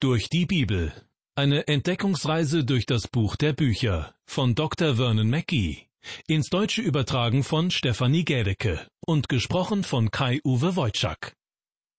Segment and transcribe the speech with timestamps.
[0.00, 0.92] Durch die Bibel.
[1.34, 4.94] Eine Entdeckungsreise durch das Buch der Bücher von Dr.
[4.94, 5.88] Vernon Mackey.
[6.28, 11.32] Ins Deutsche übertragen von Stefanie Gädecke und gesprochen von Kai-Uwe Wojczak.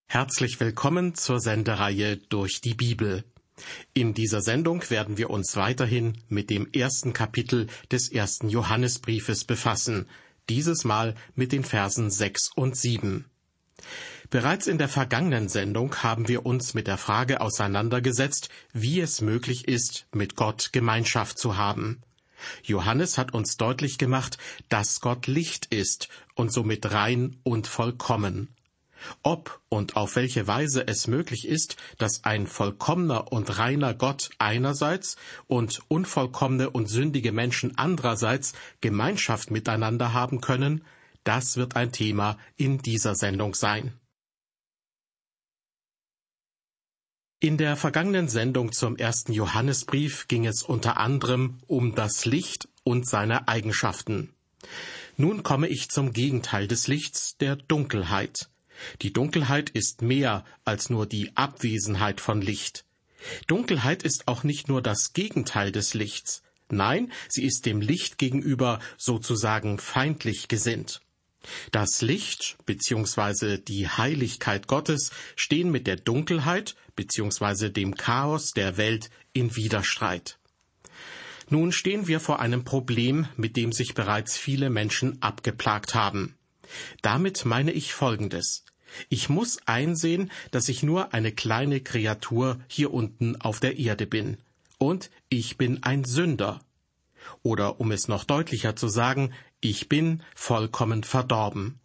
[0.07, 3.25] Herzlich willkommen zur Sendereihe Durch die Bibel.
[3.93, 10.07] In dieser Sendung werden wir uns weiterhin mit dem ersten Kapitel des ersten Johannesbriefes befassen,
[10.47, 13.25] dieses Mal mit den Versen sechs und sieben.
[14.29, 19.67] Bereits in der vergangenen Sendung haben wir uns mit der Frage auseinandergesetzt, wie es möglich
[19.67, 22.01] ist, mit Gott Gemeinschaft zu haben.
[22.63, 24.37] Johannes hat uns deutlich gemacht,
[24.69, 28.55] dass Gott Licht ist und somit rein und vollkommen.
[29.23, 35.15] Ob und auf welche Weise es möglich ist, dass ein vollkommener und reiner Gott einerseits
[35.47, 40.83] und unvollkommene und sündige Menschen andererseits Gemeinschaft miteinander haben können,
[41.23, 43.93] das wird ein Thema in dieser Sendung sein.
[47.41, 53.07] In der vergangenen Sendung zum ersten Johannesbrief ging es unter anderem um das Licht und
[53.07, 54.33] seine Eigenschaften.
[55.15, 58.49] Nun komme ich zum Gegenteil des Lichts, der Dunkelheit.
[59.01, 62.85] Die Dunkelheit ist mehr als nur die Abwesenheit von Licht.
[63.47, 66.43] Dunkelheit ist auch nicht nur das Gegenteil des Lichts.
[66.69, 71.01] Nein, sie ist dem Licht gegenüber sozusagen feindlich gesinnt.
[71.71, 73.57] Das Licht bzw.
[73.57, 77.69] die Heiligkeit Gottes stehen mit der Dunkelheit bzw.
[77.69, 80.37] dem Chaos der Welt in Widerstreit.
[81.49, 86.35] Nun stehen wir vor einem Problem, mit dem sich bereits viele Menschen abgeplagt haben.
[87.01, 88.65] Damit meine ich Folgendes.
[89.07, 94.37] Ich muss einsehen, dass ich nur eine kleine Kreatur hier unten auf der Erde bin.
[94.77, 96.59] Und ich bin ein Sünder.
[97.43, 101.79] Oder um es noch deutlicher zu sagen, ich bin vollkommen verdorben.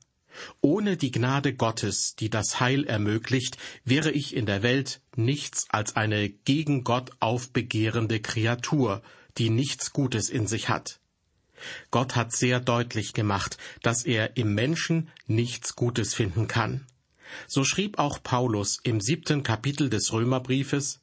[0.61, 5.97] Ohne die Gnade Gottes, die das Heil ermöglicht, wäre ich in der Welt nichts als
[5.97, 9.03] eine gegen Gott aufbegehrende Kreatur,
[9.39, 11.01] die nichts Gutes in sich hat.
[11.91, 16.87] Gott hat sehr deutlich gemacht, dass er im Menschen nichts Gutes finden kann.
[17.47, 21.01] So schrieb auch Paulus im siebten Kapitel des Römerbriefes,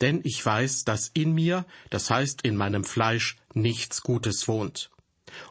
[0.00, 4.91] denn ich weiß, dass in mir, das heißt in meinem Fleisch, nichts Gutes wohnt.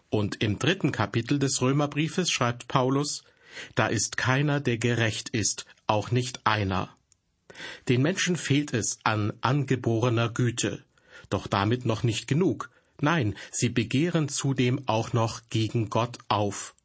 [0.10, 3.24] Und im dritten Kapitel des Römerbriefes schreibt Paulus,
[3.76, 6.96] da ist keiner, der gerecht ist, auch nicht einer.
[7.90, 10.84] Den Menschen fehlt es an angeborener Güte,
[11.30, 12.70] doch damit noch nicht genug.
[13.02, 16.76] Nein, sie begehren zudem auch noch gegen Gott auf.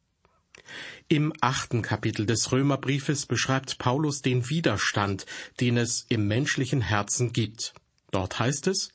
[1.07, 5.25] Im achten Kapitel des Römerbriefes beschreibt Paulus den Widerstand,
[5.61, 7.73] den es im menschlichen Herzen gibt.
[8.11, 8.89] Dort heißt es,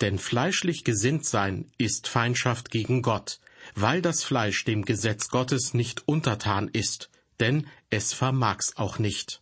[0.00, 3.40] denn fleischlich gesinnt sein ist Feindschaft gegen Gott,
[3.74, 9.40] weil das Fleisch dem Gesetz Gottes nicht untertan ist, denn es vermag's auch nicht.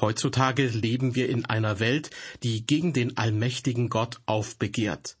[0.00, 2.10] Heutzutage leben wir in einer Welt,
[2.42, 5.16] die gegen den allmächtigen Gott aufbegehrt.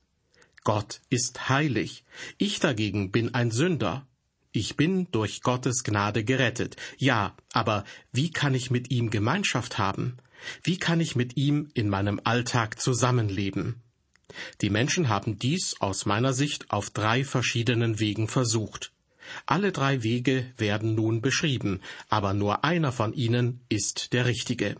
[0.64, 2.04] Gott ist heilig,
[2.36, 4.06] ich dagegen bin ein Sünder.
[4.52, 6.76] Ich bin durch Gottes Gnade gerettet.
[6.98, 10.16] Ja, aber wie kann ich mit ihm Gemeinschaft haben?
[10.64, 13.80] Wie kann ich mit ihm in meinem Alltag zusammenleben?
[14.60, 18.92] Die Menschen haben dies aus meiner Sicht auf drei verschiedenen Wegen versucht.
[19.46, 24.76] Alle drei Wege werden nun beschrieben, aber nur einer von ihnen ist der richtige.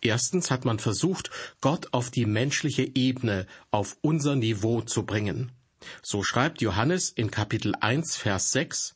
[0.00, 1.30] Erstens hat man versucht,
[1.60, 5.52] Gott auf die menschliche Ebene, auf unser Niveau zu bringen.
[6.02, 8.94] So schreibt Johannes in Kapitel 1, Vers 6,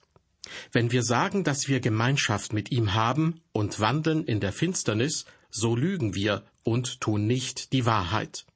[0.73, 5.75] Wenn wir sagen, dass wir Gemeinschaft mit ihm haben und wandeln in der Finsternis, so
[5.75, 8.47] lügen wir und tun nicht die Wahrheit.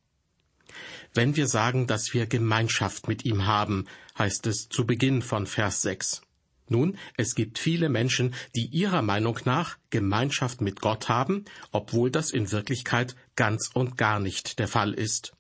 [1.13, 3.87] Wenn wir sagen, dass wir Gemeinschaft mit ihm haben,
[4.19, 6.23] heißt es zu Beginn von Vers 6.
[6.69, 12.31] Nun, es gibt viele Menschen, die ihrer Meinung nach Gemeinschaft mit Gott haben, obwohl das
[12.31, 15.35] in Wirklichkeit ganz und gar nicht der Fall ist.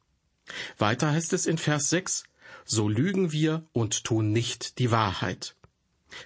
[0.76, 2.24] Weiter heißt es in Vers 6,
[2.66, 5.56] so lügen wir und tun nicht die Wahrheit.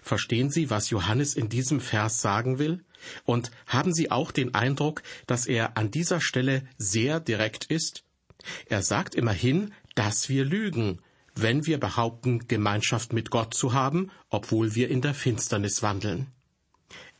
[0.03, 2.85] Verstehen Sie, was Johannes in diesem Vers sagen will?
[3.25, 8.05] Und haben Sie auch den Eindruck, dass er an dieser Stelle sehr direkt ist
[8.67, 11.01] er sagt immerhin, dass wir lügen,
[11.35, 16.29] wenn wir behaupten, Gemeinschaft mit Gott zu haben, obwohl wir in der Finsternis wandeln.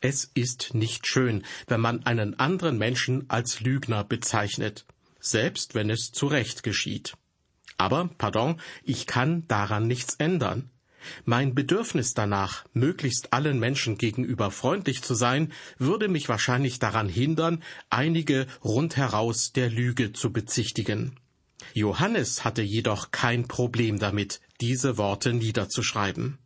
[0.01, 4.85] Es ist nicht schön, wenn man einen anderen Menschen als Lügner bezeichnet,
[5.19, 7.15] selbst wenn es zu Recht geschieht.
[7.77, 10.69] Aber, pardon, ich kann daran nichts ändern.
[11.25, 17.63] Mein Bedürfnis danach, möglichst allen Menschen gegenüber freundlich zu sein, würde mich wahrscheinlich daran hindern,
[17.89, 21.15] einige rundheraus der Lüge zu bezichtigen.
[21.73, 26.37] Johannes hatte jedoch kein Problem damit, diese Worte niederzuschreiben.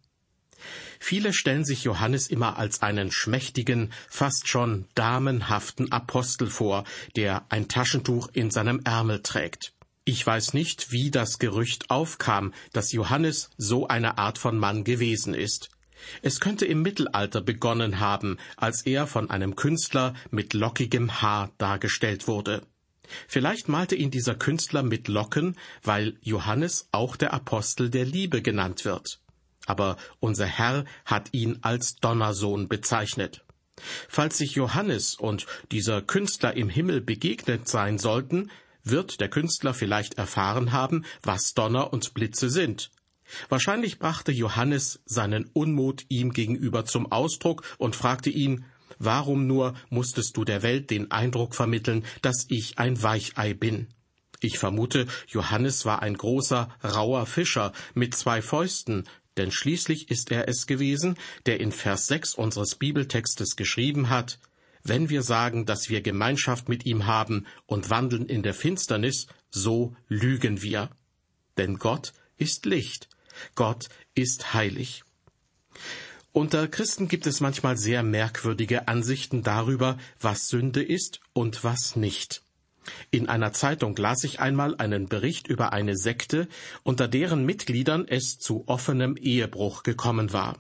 [1.00, 6.86] Viele stellen sich Johannes immer als einen schmächtigen, fast schon damenhaften Apostel vor,
[7.16, 9.73] der ein Taschentuch in seinem Ärmel trägt.
[10.06, 15.34] Ich weiß nicht, wie das Gerücht aufkam, dass Johannes so eine Art von Mann gewesen
[15.34, 15.70] ist.
[16.22, 22.28] Es könnte im Mittelalter begonnen haben, als er von einem Künstler mit lockigem Haar dargestellt
[22.28, 22.64] wurde.
[23.30, 28.84] Vielleicht malte ihn dieser Künstler mit Locken, weil Johannes auch der Apostel der Liebe genannt
[28.84, 29.22] wird.
[29.66, 33.46] Aber unser Herr hat ihn als Donnersohn bezeichnet.
[34.10, 38.52] Falls sich Johannes und dieser Künstler im Himmel begegnet sein sollten,
[38.84, 42.92] wird der Künstler vielleicht erfahren haben, was Donner und Blitze sind.
[43.50, 48.66] Wahrscheinlich brachte Johannes seinen Unmut ihm gegenüber zum Ausdruck und fragte ihn,
[49.00, 53.88] Warum nur musstest du der Welt den Eindruck vermitteln, dass ich ein Weichei bin?
[54.40, 59.06] Ich vermute, Johannes war ein großer, rauer Fischer mit zwei Fäusten,
[59.38, 64.40] denn schließlich ist er es gewesen, der in Vers 6 unseres Bibeltextes geschrieben hat,
[64.84, 69.96] wenn wir sagen, dass wir Gemeinschaft mit ihm haben und wandeln in der Finsternis, so
[70.08, 70.90] lügen wir.
[71.58, 73.10] Denn Gott ist Licht,
[73.56, 75.04] Gott ist heilig.
[76.32, 82.42] Unter Christen gibt es manchmal sehr merkwürdige Ansichten darüber, was Sünde ist und was nicht.
[83.12, 86.48] In einer Zeitung las ich einmal einen Bericht über eine Sekte,
[86.82, 90.58] unter deren Mitgliedern es zu offenem Ehebruch gekommen war.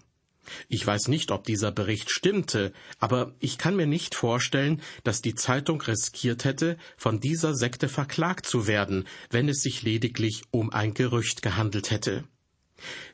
[0.68, 5.36] Ich weiß nicht, ob dieser Bericht stimmte, aber ich kann mir nicht vorstellen, dass die
[5.36, 10.94] Zeitung riskiert hätte, von dieser Sekte verklagt zu werden, wenn es sich lediglich um ein
[10.94, 12.24] Gerücht gehandelt hätte.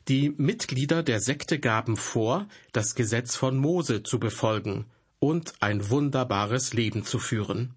[0.08, 4.86] Die Mitglieder der Sekte gaben vor, das Gesetz von Mose zu befolgen
[5.20, 7.76] und ein wunderbares Leben zu führen.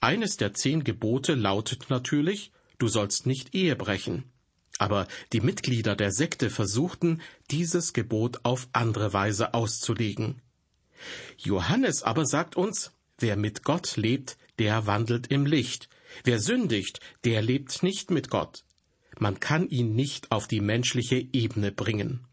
[0.00, 4.24] Eines der zehn Gebote lautet natürlich, du sollst nicht Ehe brechen.
[4.80, 10.40] Aber die Mitglieder der Sekte versuchten, dieses Gebot auf andere Weise auszulegen.
[11.36, 15.90] Johannes aber sagt uns, wer mit Gott lebt, der wandelt im Licht.
[16.24, 18.64] Wer sündigt, der lebt nicht mit Gott.
[19.18, 22.24] Man kann ihn nicht auf die menschliche Ebene bringen.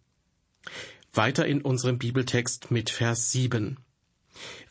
[1.11, 3.77] Weiter in unserem Bibeltext mit Vers 7.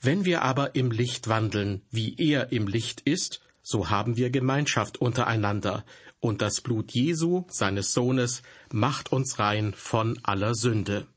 [0.01, 4.99] Wenn wir aber im Licht wandeln, wie er im Licht ist, so haben wir Gemeinschaft
[4.99, 5.85] untereinander,
[6.21, 11.09] und das Blut Jesu, seines Sohnes, macht uns rein von aller Sünde.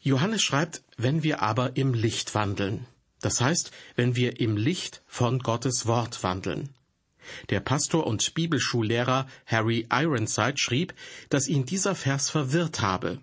[0.00, 2.86] Johannes schreibt, wenn wir aber im Licht wandeln.
[3.20, 6.70] Das heißt, wenn wir im Licht von Gottes Wort wandeln.
[7.50, 10.92] Der Pastor und Bibelschullehrer Harry Ironside schrieb,
[11.28, 13.20] dass ihn dieser Vers verwirrt habe.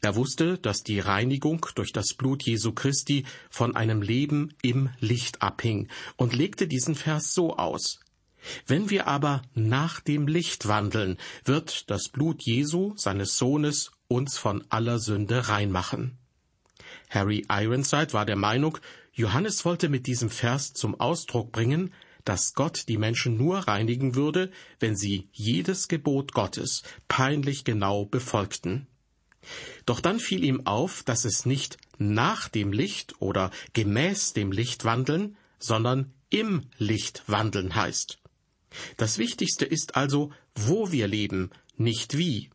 [0.00, 5.42] Er wusste, dass die Reinigung durch das Blut Jesu Christi von einem Leben im Licht
[5.42, 8.00] abhing und legte diesen Vers so aus.
[8.66, 14.64] Wenn wir aber nach dem Licht wandeln, wird das Blut Jesu, seines Sohnes, uns von
[14.70, 16.18] aller Sünde reinmachen.
[17.10, 18.78] Harry Ironside war der Meinung,
[19.12, 21.92] Johannes wollte mit diesem Vers zum Ausdruck bringen,
[22.24, 24.50] dass Gott die Menschen nur reinigen würde,
[24.80, 28.86] wenn sie jedes Gebot Gottes peinlich genau befolgten.
[29.86, 34.84] Doch dann fiel ihm auf, dass es nicht nach dem Licht oder gemäß dem Licht
[34.84, 38.18] wandeln, sondern im Licht wandeln heißt.
[38.96, 42.50] Das Wichtigste ist also, wo wir leben, nicht wie.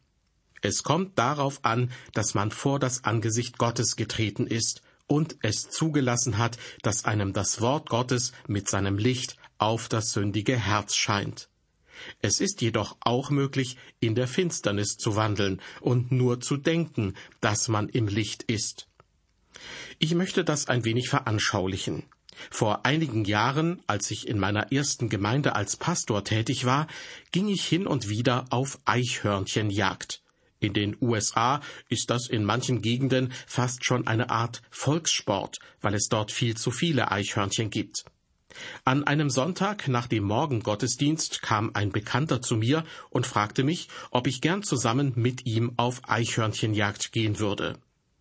[0.61, 6.37] Es kommt darauf an, dass man vor das Angesicht Gottes getreten ist und es zugelassen
[6.37, 11.49] hat, dass einem das Wort Gottes mit seinem Licht auf das sündige Herz scheint.
[12.21, 17.67] Es ist jedoch auch möglich, in der Finsternis zu wandeln und nur zu denken, dass
[17.67, 18.88] man im Licht ist.
[20.00, 22.03] Ich möchte das ein wenig veranschaulichen.
[22.50, 26.88] Vor einigen Jahren, als ich in meiner ersten Gemeinde als Pastor tätig war,
[27.31, 30.21] ging ich hin und wieder auf Eichhörnchenjagd.
[30.59, 36.07] In den USA ist das in manchen Gegenden fast schon eine Art Volkssport, weil es
[36.07, 38.05] dort viel zu viele Eichhörnchen gibt.
[38.86, 44.27] An einem Sonntag nach dem Morgengottesdienst kam ein Bekannter zu mir und fragte mich, ob
[44.27, 47.77] ich gern zusammen mit ihm auf Eichhörnchenjagd gehen würde.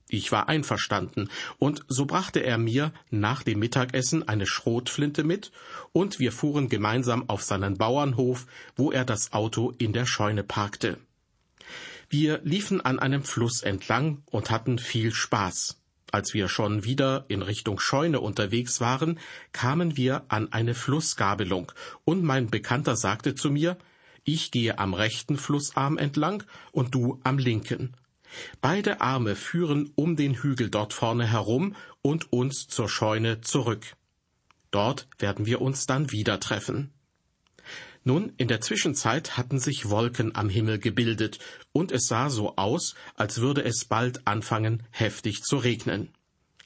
[0.08, 5.52] Ich war einverstanden, und so brachte er mir nach dem Mittagessen eine Schrotflinte mit,
[5.92, 8.46] und wir fuhren gemeinsam auf seinen Bauernhof,
[8.76, 10.98] wo er das Auto in der Scheune parkte.
[12.10, 15.81] Wir liefen an einem Fluss entlang und hatten viel Spaß.
[16.12, 19.18] Als wir schon wieder in Richtung Scheune unterwegs waren,
[19.52, 21.72] kamen wir an eine Flussgabelung,
[22.04, 23.78] und mein Bekannter sagte zu mir,
[24.22, 27.94] ich gehe am rechten Flussarm entlang und du am linken.
[28.60, 33.96] Beide Arme führen um den Hügel dort vorne herum und uns zur Scheune zurück.
[34.70, 36.92] Dort werden wir uns dann wieder treffen.
[38.04, 41.38] Nun, in der Zwischenzeit hatten sich Wolken am Himmel gebildet,
[41.72, 46.10] und es sah so aus, als würde es bald anfangen, heftig zu regnen.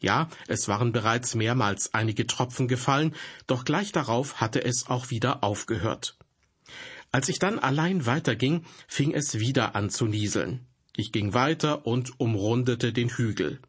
[0.00, 3.14] Ja, es waren bereits mehrmals einige Tropfen gefallen,
[3.46, 6.16] doch gleich darauf hatte es auch wieder aufgehört.
[7.12, 10.66] Als ich dann allein weiterging, fing es wieder an zu nieseln.
[10.96, 13.60] Ich ging weiter und umrundete den Hügel.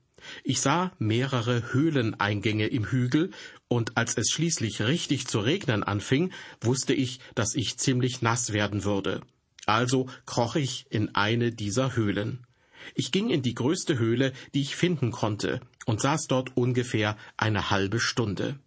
[0.44, 3.32] Ich sah mehrere Höhleneingänge im Hügel,
[3.68, 6.32] und als es schließlich richtig zu regnen anfing,
[6.62, 9.22] wusste ich, dass ich ziemlich nass werden würde.
[9.66, 12.48] Also kroch ich in eine dieser Höhlen.
[12.96, 17.70] Ich ging in die größte Höhle, die ich finden konnte, und saß dort ungefähr eine
[17.70, 18.60] halbe Stunde.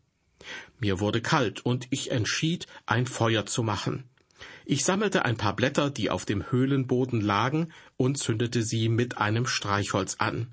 [0.79, 4.05] Mir wurde kalt, und ich entschied, ein Feuer zu machen.
[4.65, 9.47] Ich sammelte ein paar Blätter, die auf dem Höhlenboden lagen, und zündete sie mit einem
[9.47, 10.53] Streichholz an.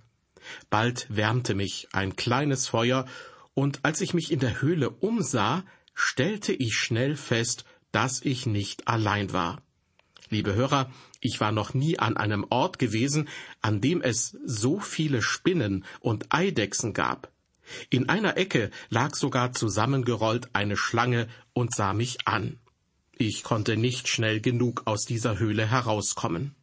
[0.70, 3.06] Bald wärmte mich ein kleines Feuer,
[3.54, 5.64] und als ich mich in der Höhle umsah,
[5.94, 9.62] stellte ich schnell fest, dass ich nicht allein war.
[10.30, 13.28] Liebe Hörer, ich war noch nie an einem Ort gewesen,
[13.62, 17.32] an dem es so viele Spinnen und Eidechsen gab.
[17.90, 22.60] In einer Ecke lag sogar zusammengerollt eine Schlange und sah mich an.
[23.18, 26.56] Ich konnte nicht schnell genug aus dieser Höhle herauskommen.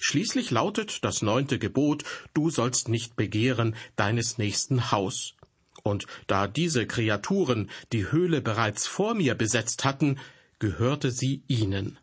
[0.00, 2.04] Schließlich lautet das neunte Gebot,
[2.34, 5.34] du sollst nicht begehren deines nächsten Haus.
[5.82, 10.18] Und da diese Kreaturen die Höhle bereits vor mir besetzt hatten,
[10.58, 11.98] gehörte sie ihnen.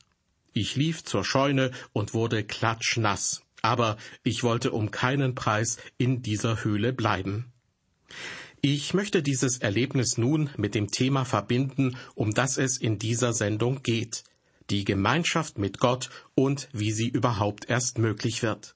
[0.53, 6.63] Ich lief zur Scheune und wurde klatschnass, aber ich wollte um keinen Preis in dieser
[6.63, 7.51] Höhle bleiben.
[8.61, 13.81] Ich möchte dieses Erlebnis nun mit dem Thema verbinden, um das es in dieser Sendung
[13.81, 14.23] geht,
[14.69, 18.75] die Gemeinschaft mit Gott und wie sie überhaupt erst möglich wird.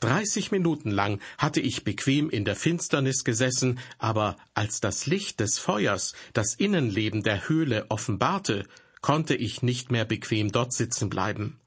[0.00, 5.58] Dreißig Minuten lang hatte ich bequem in der Finsternis gesessen, aber als das Licht des
[5.58, 8.66] Feuers das Innenleben der Höhle offenbarte,
[9.00, 11.60] konnte ich nicht mehr bequem dort sitzen bleiben.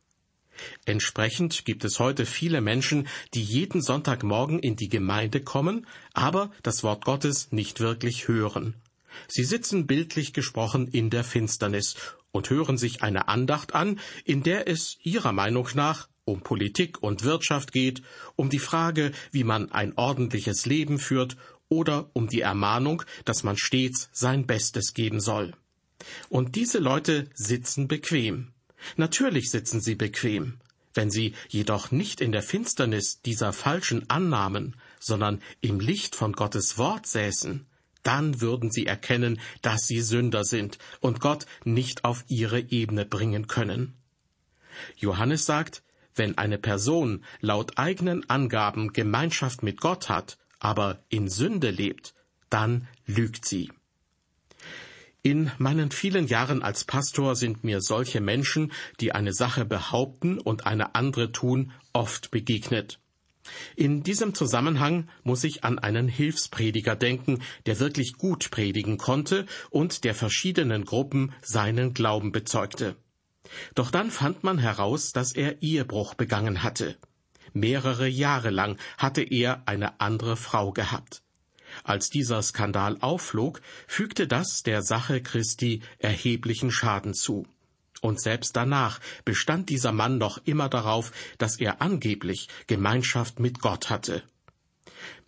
[0.86, 6.84] Entsprechend gibt es heute viele Menschen, die jeden Sonntagmorgen in die Gemeinde kommen, aber das
[6.84, 8.74] Wort Gottes nicht wirklich hören.
[9.28, 11.96] Sie sitzen bildlich gesprochen in der Finsternis
[12.38, 17.24] und hören sich eine Andacht an, in der es ihrer Meinung nach um Politik und
[17.24, 18.02] Wirtschaft geht,
[18.36, 21.38] um die Frage, wie man ein ordentliches Leben führt
[21.70, 25.54] oder um die Ermahnung, dass man stets sein Bestes geben soll.
[26.30, 28.54] Und diese Leute sitzen bequem.
[28.96, 30.60] Natürlich sitzen sie bequem.
[30.94, 36.78] Wenn sie jedoch nicht in der Finsternis dieser falschen Annahmen, sondern im Licht von Gottes
[36.78, 37.66] Wort säßen,
[38.04, 43.48] dann würden sie erkennen, dass sie Sünder sind und Gott nicht auf ihre Ebene bringen
[43.48, 43.96] können.
[44.96, 45.84] Johannes sagt,
[46.16, 52.14] wenn eine Person laut eigenen Angaben Gemeinschaft mit Gott hat, aber in Sünde lebt,
[52.50, 53.72] dann lügt sie.
[55.24, 60.66] In meinen vielen Jahren als Pastor sind mir solche Menschen, die eine Sache behaupten und
[60.66, 63.00] eine andere tun, oft begegnet.
[63.76, 70.04] In diesem Zusammenhang muss ich an einen Hilfsprediger denken, der wirklich gut predigen konnte und
[70.04, 72.96] der verschiedenen Gruppen seinen Glauben bezeugte.
[73.76, 76.98] Doch dann fand man heraus, dass er Ehebruch begangen hatte.
[77.54, 81.24] Mehrere Jahre lang hatte er eine andere Frau gehabt.
[81.84, 87.46] Als dieser Skandal aufflog, fügte das der Sache Christi erheblichen Schaden zu.
[88.02, 93.90] Und selbst danach bestand dieser Mann noch immer darauf, dass er angeblich Gemeinschaft mit Gott
[93.90, 94.24] hatte.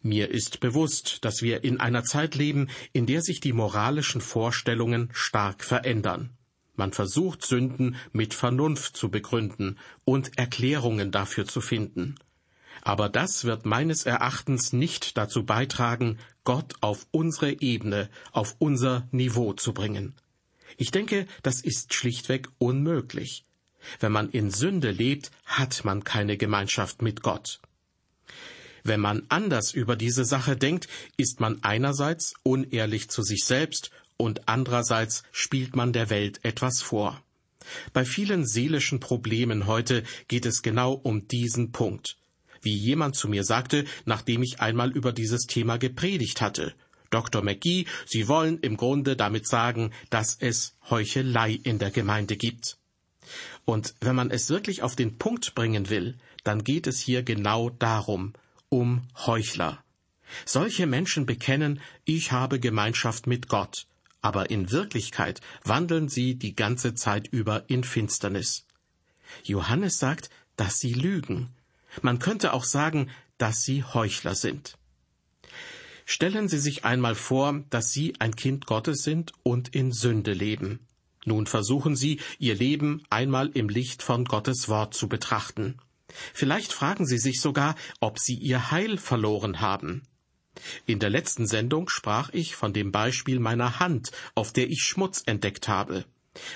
[0.02, 5.10] Mir ist bewusst, dass wir in einer Zeit leben, in der sich die moralischen Vorstellungen
[5.12, 6.30] stark verändern.
[6.76, 12.16] Man versucht Sünden mit Vernunft zu begründen und Erklärungen dafür zu finden.
[12.82, 19.52] Aber das wird meines Erachtens nicht dazu beitragen, Gott auf unsere Ebene, auf unser Niveau
[19.52, 20.16] zu bringen.
[20.80, 23.44] Ich denke, das ist schlichtweg unmöglich.
[24.00, 27.60] Wenn man in Sünde lebt, hat man keine Gemeinschaft mit Gott.
[28.86, 34.48] Wenn man anders über diese Sache denkt, ist man einerseits unehrlich zu sich selbst und
[34.48, 37.22] andererseits spielt man der Welt etwas vor.
[37.92, 42.16] Bei vielen seelischen Problemen heute geht es genau um diesen Punkt
[42.62, 46.74] wie jemand zu mir sagte, nachdem ich einmal über dieses Thema gepredigt hatte.
[47.10, 47.42] Dr.
[47.42, 52.78] McGee, Sie wollen im Grunde damit sagen, dass es Heuchelei in der Gemeinde gibt.
[53.66, 57.70] Und wenn man es wirklich auf den Punkt bringen will, dann geht es hier genau
[57.70, 58.34] darum,
[58.70, 59.84] um Heuchler.
[60.46, 63.86] Solche Menschen bekennen, ich habe Gemeinschaft mit Gott,
[64.22, 68.66] aber in Wirklichkeit wandeln sie die ganze Zeit über in Finsternis.
[69.44, 71.54] Johannes sagt, dass sie lügen.
[72.02, 74.79] Man könnte auch sagen, dass sie Heuchler sind.
[76.12, 80.80] Stellen Sie sich einmal vor, dass Sie ein Kind Gottes sind und in Sünde leben.
[81.24, 85.78] Nun versuchen Sie, Ihr Leben einmal im Licht von Gottes Wort zu betrachten.
[86.34, 90.02] Vielleicht fragen Sie sich sogar, ob Sie Ihr Heil verloren haben.
[90.88, 95.22] In der letzten Sendung sprach ich von dem Beispiel meiner Hand, auf der ich Schmutz
[95.28, 96.06] entdeckt habe.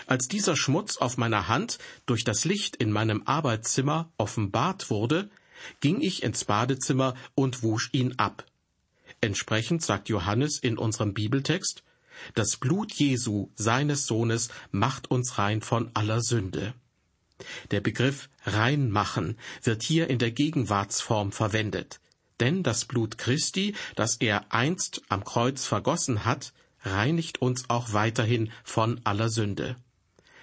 [0.07, 5.29] Als dieser Schmutz auf meiner Hand durch das Licht in meinem Arbeitszimmer offenbart wurde,
[5.79, 8.48] ging ich ins Badezimmer und wusch ihn ab.
[9.24, 11.82] Entsprechend sagt Johannes in unserem Bibeltext,
[12.34, 16.74] das Blut Jesu, seines Sohnes, macht uns rein von aller Sünde.
[17.72, 22.01] Der Begriff reinmachen wird hier in der Gegenwartsform verwendet.
[22.42, 26.51] Denn das Blut Christi, das er einst am Kreuz vergossen hat,
[26.82, 29.77] reinigt uns auch weiterhin von aller Sünde.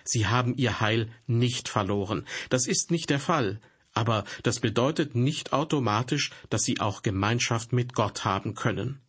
[0.05, 2.27] Sie haben ihr Heil nicht verloren.
[2.49, 3.61] Das ist nicht der Fall.
[3.93, 9.01] Aber das bedeutet nicht automatisch, dass sie auch Gemeinschaft mit Gott haben können.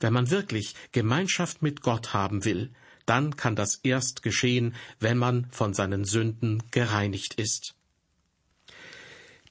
[0.00, 2.72] Wenn man wirklich Gemeinschaft mit Gott haben will,
[3.06, 7.74] dann kann das erst geschehen, wenn man von seinen Sünden gereinigt ist.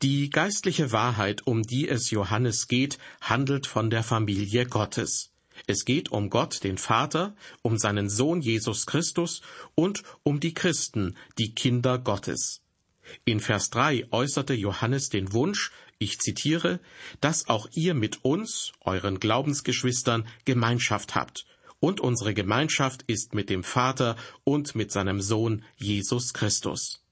[0.02, 5.32] Die geistliche Wahrheit, um die es Johannes geht, handelt von der Familie Gottes.
[5.68, 9.42] Es geht um Gott, den Vater, um seinen Sohn Jesus Christus
[9.76, 12.63] und um die Christen, die Kinder Gottes.
[13.26, 16.80] In Vers 3 äußerte Johannes den Wunsch, ich zitiere,
[17.22, 21.46] dass auch ihr mit uns, euren Glaubensgeschwistern, Gemeinschaft habt.
[21.80, 27.04] Und unsere Gemeinschaft ist mit dem Vater und mit seinem Sohn Jesus Christus.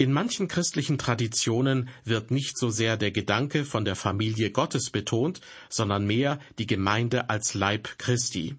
[0.00, 5.40] In manchen christlichen Traditionen wird nicht so sehr der Gedanke von der Familie Gottes betont,
[5.68, 8.54] sondern mehr die Gemeinde als Leib Christi.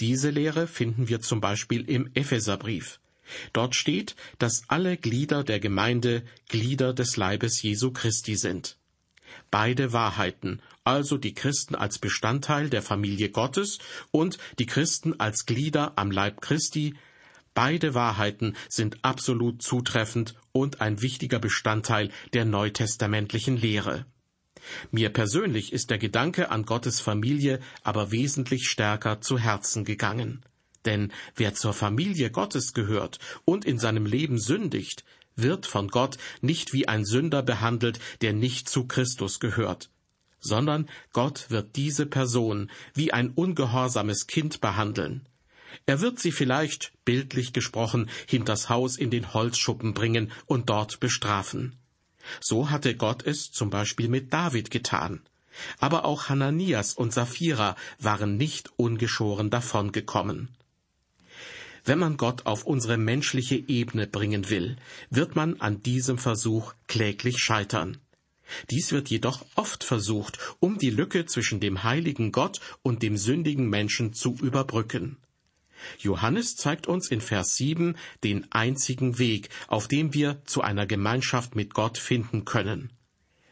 [0.00, 3.00] Diese Lehre finden wir zum Beispiel im Epheserbrief.
[3.52, 8.76] Dort steht, dass alle Glieder der Gemeinde Glieder des Leibes Jesu Christi sind.
[9.50, 13.78] Beide Wahrheiten, also die Christen als Bestandteil der Familie Gottes
[14.10, 16.94] und die Christen als Glieder am Leib Christi,
[17.54, 24.06] Beide Wahrheiten sind absolut zutreffend und ein wichtiger Bestandteil der neutestamentlichen Lehre.
[24.90, 30.44] Mir persönlich ist der Gedanke an Gottes Familie aber wesentlich stärker zu Herzen gegangen.
[30.84, 35.04] Denn wer zur Familie Gottes gehört und in seinem Leben sündigt,
[35.36, 39.90] wird von Gott nicht wie ein Sünder behandelt, der nicht zu Christus gehört,
[40.40, 45.26] sondern Gott wird diese Person wie ein ungehorsames Kind behandeln.
[45.86, 51.78] Er wird sie vielleicht, bildlich gesprochen, hinters Haus in den Holzschuppen bringen und dort bestrafen.
[52.40, 55.22] So hatte Gott es zum Beispiel mit David getan.
[55.78, 60.56] Aber auch Hananias und Sapphira waren nicht ungeschoren davongekommen.
[61.84, 64.76] Wenn man Gott auf unsere menschliche Ebene bringen will,
[65.10, 67.98] wird man an diesem Versuch kläglich scheitern.
[68.70, 73.68] Dies wird jedoch oft versucht, um die Lücke zwischen dem heiligen Gott und dem sündigen
[73.68, 75.16] Menschen zu überbrücken.
[75.98, 81.56] Johannes zeigt uns in Vers 7 den einzigen Weg, auf dem wir zu einer Gemeinschaft
[81.56, 82.92] mit Gott finden können.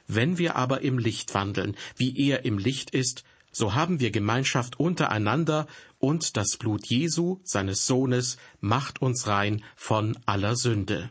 [0.06, 4.78] Wenn wir aber im Licht wandeln, wie er im Licht ist, so haben wir Gemeinschaft
[4.78, 5.66] untereinander
[6.00, 11.10] und das Blut Jesu, seines Sohnes, macht uns rein von aller Sünde.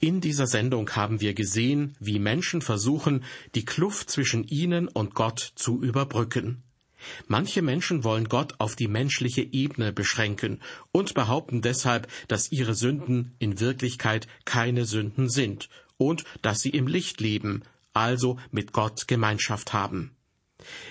[0.00, 5.52] In dieser Sendung haben wir gesehen, wie Menschen versuchen, die Kluft zwischen ihnen und Gott
[5.54, 6.62] zu überbrücken.
[7.26, 10.60] Manche Menschen wollen Gott auf die menschliche Ebene beschränken
[10.92, 16.86] und behaupten deshalb, dass ihre Sünden in Wirklichkeit keine Sünden sind und dass sie im
[16.86, 17.62] Licht leben,
[17.92, 20.17] also mit Gott Gemeinschaft haben.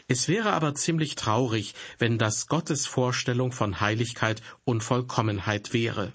[0.07, 6.13] Es wäre aber ziemlich traurig, wenn das Gottes Vorstellung von Heiligkeit und Vollkommenheit wäre.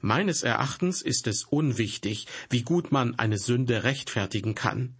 [0.00, 4.96] Meines Erachtens ist es unwichtig, wie gut man eine Sünde rechtfertigen kann.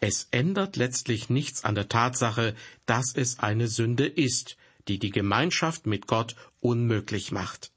[0.00, 2.54] Es ändert letztlich nichts an der Tatsache,
[2.86, 4.56] dass es eine Sünde ist,
[4.88, 7.72] die die Gemeinschaft mit Gott unmöglich macht.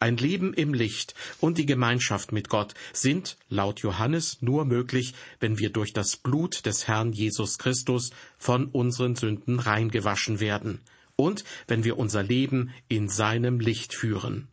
[0.00, 5.58] Ein Leben im Licht und die Gemeinschaft mit Gott sind laut Johannes nur möglich, wenn
[5.58, 10.80] wir durch das Blut des Herrn Jesus Christus von unseren Sünden reingewaschen werden
[11.16, 14.48] und wenn wir unser Leben in seinem Licht führen.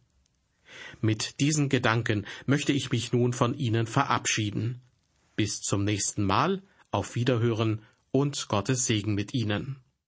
[1.01, 4.81] Mit diesen Gedanken möchte ich mich nun von Ihnen verabschieden.
[5.35, 9.82] Bis zum nächsten Mal, auf Wiederhören und Gottes Segen mit Ihnen.